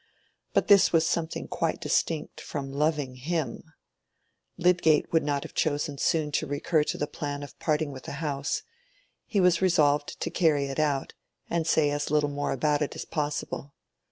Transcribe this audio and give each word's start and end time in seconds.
But 0.55 0.67
this 0.67 0.91
was 0.91 1.05
something 1.05 1.47
quite 1.47 1.79
distinct 1.79 2.41
from 2.41 2.71
loving 2.71 3.13
him. 3.17 3.71
Lydgate 4.57 5.13
would 5.13 5.21
not 5.21 5.43
have 5.43 5.53
chosen 5.53 5.99
soon 5.99 6.31
to 6.31 6.47
recur 6.47 6.83
to 6.85 6.97
the 6.97 7.05
plan 7.05 7.43
of 7.43 7.59
parting 7.59 7.91
with 7.91 8.05
the 8.05 8.13
house; 8.13 8.63
he 9.27 9.39
was 9.39 9.61
resolved 9.61 10.19
to 10.19 10.31
carry 10.31 10.65
it 10.65 10.79
out, 10.79 11.13
and 11.51 11.67
say 11.67 11.91
as 11.91 12.09
little 12.09 12.29
more 12.31 12.51
about 12.51 12.81
it 12.81 12.95
as 12.95 13.05
possible. 13.05 13.75